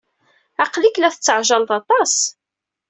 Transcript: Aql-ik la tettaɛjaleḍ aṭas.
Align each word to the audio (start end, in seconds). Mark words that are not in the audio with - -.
Aql-ik 0.63 0.97
la 0.99 1.13
tettaɛjaleḍ 1.13 1.71
aṭas. 1.79 2.15